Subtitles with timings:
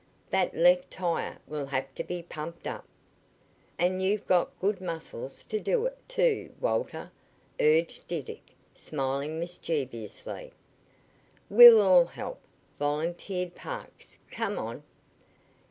[0.31, 2.85] That left tire will have to be pumped up."
[3.77, 7.11] "And you've got good muscles to do it, too, Walter,"
[7.59, 10.53] urged Diddick, smiling mischievously.
[11.51, 12.39] "We'll all help,"
[12.79, 14.17] volunteered Parks.
[14.31, 14.81] "Come on!"